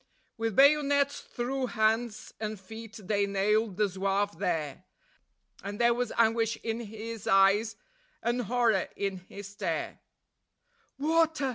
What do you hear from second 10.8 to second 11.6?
"Water!